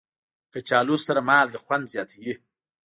[0.53, 2.33] کچالو سره مالګه خوند زیاتوي